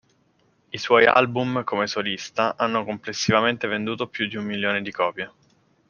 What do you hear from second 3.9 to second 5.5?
più di un milione di copie.